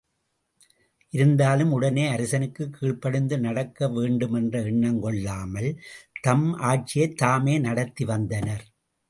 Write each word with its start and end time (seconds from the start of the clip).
இருந்தாலும் 1.09 1.71
உடனே 1.71 2.07
அரசனுக்குக் 2.07 2.77
கீழ்படிந்து 2.81 3.39
நடக்க 3.39 3.89
வேண்டுமென்ற 3.89 4.59
எண்ணங் 4.61 4.99
கொள்ளாமல், 4.99 5.81
தம் 6.21 6.53
ஆட்சியைத் 6.53 7.17
தாமே 7.17 7.59
நடத்தி 7.59 8.05
வந்தனர். 8.05 8.65